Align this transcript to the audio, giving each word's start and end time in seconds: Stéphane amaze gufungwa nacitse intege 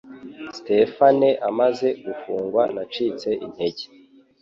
Stéphane 0.57 1.29
amaze 1.49 1.87
gufungwa 2.03 2.63
nacitse 2.75 3.29
intege 3.45 3.83